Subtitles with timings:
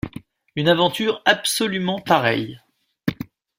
[0.55, 2.59] Une aventure absolument pareille!